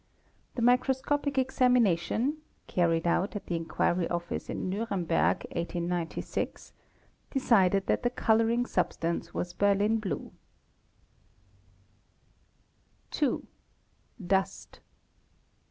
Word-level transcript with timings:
The 0.55 0.63
/ 0.63 0.63
tnicroscopic 0.63 1.37
examination 1.37 2.37
(carried 2.65 3.05
out 3.05 3.35
at 3.35 3.45
the 3.45 3.55
inquiry 3.55 4.09
office 4.09 4.49
in 4.49 4.67
Niiremberg, 4.67 5.45
f 5.45 5.55
1896) 5.55 6.73
decided 7.29 7.85
that 7.85 8.01
the 8.01 8.09
colouring 8.09 8.65
substance 8.65 9.35
was 9.35 9.53
berlin 9.53 10.01
blue®®, 10.01 10.31
Ge: 13.11 13.45
2. 13.45 13.47
Dust. 14.25 14.79